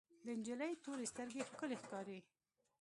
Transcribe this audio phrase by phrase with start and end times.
[0.23, 2.19] د انجلۍ تورې سترګې ښکلې ښکاري.